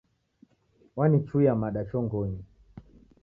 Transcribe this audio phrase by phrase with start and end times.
[0.97, 2.41] Wanichuia mada chongonyi.